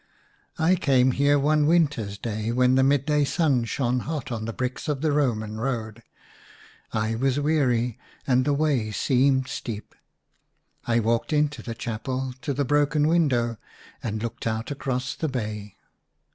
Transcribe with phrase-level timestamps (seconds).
[0.57, 4.87] I came here one winter's day when the midday sun shone hot on the bricks
[4.87, 6.01] of the Roman road.
[6.91, 9.93] I was weary, and the way seemed steep.
[10.87, 13.57] I walked into the chapel to the broken window,
[14.01, 15.75] and looked out across the bay.